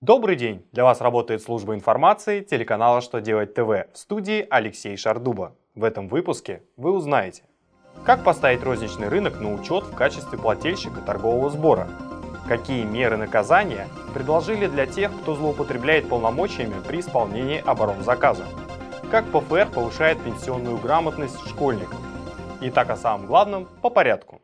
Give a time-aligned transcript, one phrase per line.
[0.00, 0.64] Добрый день!
[0.70, 5.56] Для вас работает служба информации телеканала «Что делать ТВ» в студии Алексей Шардуба.
[5.74, 7.42] В этом выпуске вы узнаете,
[8.04, 11.88] как поставить розничный рынок на учет в качестве плательщика торгового сбора,
[12.46, 18.44] какие меры наказания предложили для тех, кто злоупотребляет полномочиями при исполнении оборонзаказа,
[19.10, 21.98] как ПФР повышает пенсионную грамотность школьников.
[22.60, 24.40] Итак, о самом главном по порядку.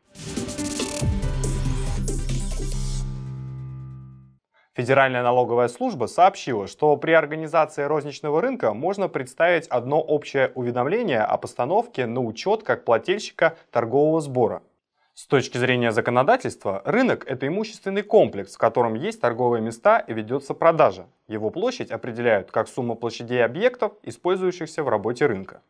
[4.75, 11.37] Федеральная налоговая служба сообщила, что при организации розничного рынка можно представить одно общее уведомление о
[11.37, 14.63] постановке на учет как плательщика торгового сбора.
[15.13, 20.53] С точки зрения законодательства, рынок– это имущественный комплекс, в котором есть торговые места и ведется
[20.53, 21.05] продажа.
[21.29, 25.61] Его площадь определяют как сумма площадей объектов, использующихся в работе рынка.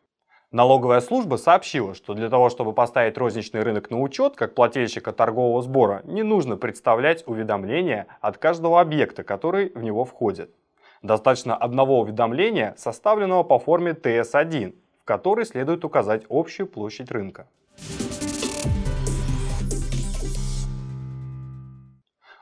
[0.52, 5.60] Налоговая служба сообщила, что для того, чтобы поставить розничный рынок на учет как плательщика торгового
[5.60, 10.54] сбора, не нужно представлять уведомления от каждого объекта, который в него входит.
[11.02, 17.48] Достаточно одного уведомления, составленного по форме ТС-1, в которой следует указать общую площадь рынка.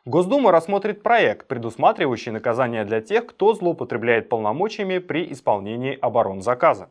[0.05, 6.91] Госдума рассмотрит проект, предусматривающий наказание для тех, кто злоупотребляет полномочиями при исполнении оборонзаказа.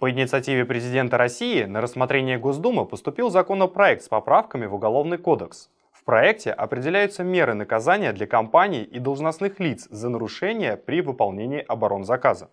[0.00, 5.68] По инициативе президента России на рассмотрение Госдумы поступил законопроект с поправками в Уголовный кодекс.
[5.92, 12.48] В проекте определяются меры наказания для компаний и должностных лиц за нарушения при выполнении оборонзаказа.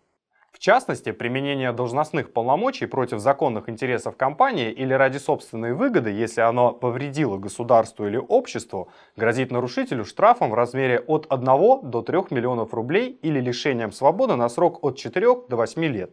[0.52, 6.74] В частности, применение должностных полномочий против законных интересов компании или ради собственной выгоды, если оно
[6.74, 13.18] повредило государству или обществу, грозит нарушителю штрафом в размере от 1 до 3 миллионов рублей
[13.22, 16.12] или лишением свободы на срок от 4 до 8 лет.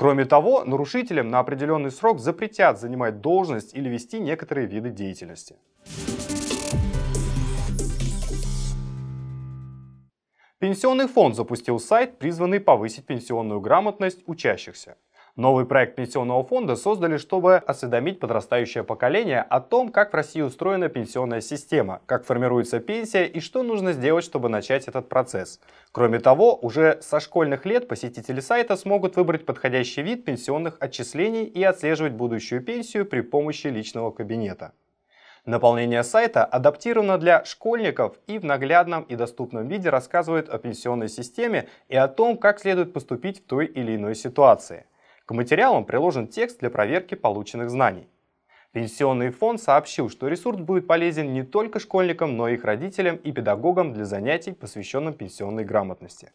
[0.00, 5.56] Кроме того, нарушителям на определенный срок запретят занимать должность или вести некоторые виды деятельности.
[10.58, 14.96] Пенсионный фонд запустил сайт, призванный повысить пенсионную грамотность учащихся.
[15.36, 20.88] Новый проект пенсионного фонда создали, чтобы осведомить подрастающее поколение о том, как в России устроена
[20.88, 25.60] пенсионная система, как формируется пенсия и что нужно сделать, чтобы начать этот процесс.
[25.92, 31.62] Кроме того, уже со школьных лет посетители сайта смогут выбрать подходящий вид пенсионных отчислений и
[31.62, 34.72] отслеживать будущую пенсию при помощи личного кабинета.
[35.46, 41.68] Наполнение сайта адаптировано для школьников и в наглядном и доступном виде рассказывает о пенсионной системе
[41.88, 44.84] и о том, как следует поступить в той или иной ситуации.
[45.30, 48.08] К материалам приложен текст для проверки полученных знаний.
[48.72, 53.30] Пенсионный фонд сообщил, что ресурс будет полезен не только школьникам, но и их родителям и
[53.30, 56.32] педагогам для занятий, посвященных пенсионной грамотности.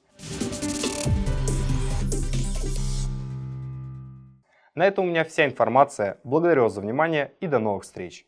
[4.76, 6.22] На этом у меня вся информация.
[6.24, 8.26] Благодарю вас за внимание и до новых встреч.